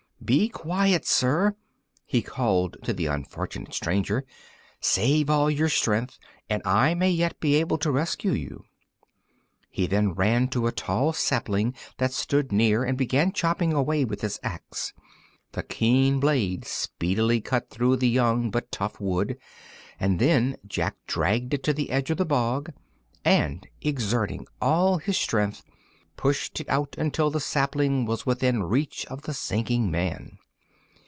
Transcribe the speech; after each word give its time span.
"Be 0.23 0.47
quiet, 0.49 1.05
sir!" 1.05 1.55
he 2.05 2.21
called 2.21 2.77
to 2.83 2.93
the 2.93 3.07
unfortunate 3.07 3.73
stranger; 3.73 4.23
"save 4.79 5.29
all 5.31 5.49
your 5.51 5.67
strength, 5.67 6.19
and 6.49 6.61
I 6.63 6.93
may 6.93 7.09
yet 7.09 7.39
be 7.41 7.55
able 7.55 7.77
to 7.79 7.91
rescue 7.91 8.31
you." 8.31 8.63
He 9.71 9.87
then 9.87 10.13
ran 10.13 10.47
to 10.49 10.67
a 10.67 10.71
tall 10.71 11.11
sapling 11.11 11.73
that 11.97 12.13
stood 12.13 12.51
near 12.51 12.83
and 12.85 12.97
began 12.97 13.33
chopping 13.33 13.73
away 13.73 14.05
with 14.05 14.21
his 14.21 14.39
axe. 14.43 14.93
The 15.53 15.63
keen 15.63 16.21
blade 16.21 16.65
speedily 16.65 17.41
cut 17.41 17.69
through 17.69 17.97
the 17.97 18.07
young 18.07 18.51
but 18.51 18.71
tough 18.71 19.01
wood, 19.01 19.37
and, 19.99 20.19
then 20.19 20.55
Jack 20.65 20.95
dragged 21.07 21.55
it 21.55 21.63
to 21.63 21.73
the 21.73 21.89
edge 21.89 22.09
of 22.11 22.17
the 22.17 22.25
bog, 22.25 22.71
and, 23.25 23.67
exerting 23.81 24.45
all 24.61 24.99
his 24.99 25.17
strength, 25.17 25.63
pushed 26.17 26.59
it 26.59 26.69
out 26.69 26.93
until 26.99 27.31
the 27.31 27.39
sapling 27.39 28.05
was 28.05 28.27
within 28.27 28.61
reach 28.61 29.07
of 29.07 29.23
the 29.23 29.33
sinking 29.33 29.89
man. 29.89 30.37